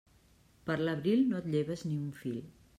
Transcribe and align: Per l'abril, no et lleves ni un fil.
Per 0.69 0.77
l'abril, 0.87 1.23
no 1.33 1.43
et 1.43 1.53
lleves 1.57 1.87
ni 1.93 2.03
un 2.09 2.11
fil. 2.25 2.45